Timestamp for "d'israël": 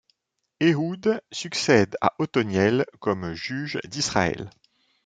3.85-4.49